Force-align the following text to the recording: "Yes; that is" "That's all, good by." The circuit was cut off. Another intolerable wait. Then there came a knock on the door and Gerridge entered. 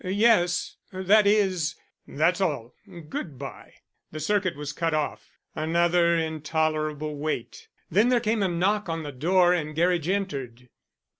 "Yes; 0.03 0.77
that 0.91 1.27
is" 1.27 1.75
"That's 2.07 2.41
all, 2.41 2.73
good 3.09 3.37
by." 3.37 3.73
The 4.11 4.19
circuit 4.19 4.55
was 4.55 4.73
cut 4.73 4.95
off. 4.95 5.37
Another 5.53 6.15
intolerable 6.15 7.15
wait. 7.17 7.67
Then 7.91 8.09
there 8.09 8.19
came 8.19 8.41
a 8.41 8.47
knock 8.47 8.89
on 8.89 9.03
the 9.03 9.11
door 9.11 9.53
and 9.53 9.75
Gerridge 9.75 10.09
entered. 10.09 10.69